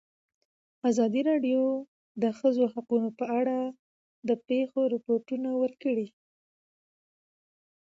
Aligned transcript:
ازادي 0.89 1.21
راډیو 1.29 1.61
د 1.83 1.85
د 2.21 2.23
ښځو 2.37 2.63
حقونه 2.73 3.09
په 3.19 3.25
اړه 3.39 3.57
د 4.27 4.29
پېښو 4.47 4.81
رپوټونه 4.93 5.49
ورکړي. 5.61 6.07